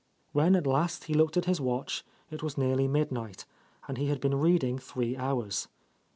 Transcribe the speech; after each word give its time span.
When 0.31 0.55
at 0.55 0.65
last 0.65 1.03
he 1.03 1.13
looked 1.13 1.37
at 1.37 1.45
his 1.45 1.61
watch, 1.61 2.03
it 2.31 2.41
was 2.41 2.57
nearly 2.57 2.87
midnight, 2.87 3.45
and 3.87 3.99
he 3.99 4.07
had 4.07 4.19
been 4.19 4.33
reading 4.39 4.79
three 4.79 5.15
hours. 5.15 5.67